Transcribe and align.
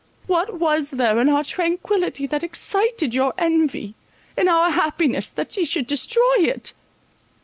What 0.25 0.59
was 0.59 0.89
there 0.89 1.19
in 1.19 1.29
our 1.29 1.43
tranquillity, 1.43 2.25
that 2.25 2.43
excited 2.43 3.13
your 3.13 3.35
envy—in 3.37 4.47
our 4.49 4.71
happiness, 4.71 5.29
that 5.29 5.55
ye 5.55 5.63
should 5.63 5.85
destroy 5.85 6.37
it? 6.37 6.73